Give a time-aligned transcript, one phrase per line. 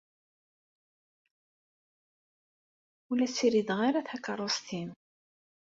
[3.09, 4.89] Ur la ssirideɣ ara takeṛṛust-im.